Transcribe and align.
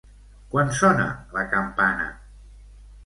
Quan 0.53 0.71
sona 0.77 1.05
la 1.37 1.45
campana? 1.53 2.09